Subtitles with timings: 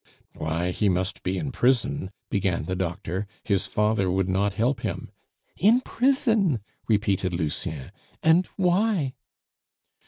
[0.33, 5.11] "Why, he must be in prison," began the doctor; "his father would not help him"
[5.69, 7.91] "In prison!" repeated Lucien,
[8.23, 9.13] "and why?"